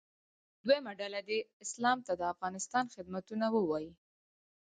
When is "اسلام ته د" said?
1.65-2.21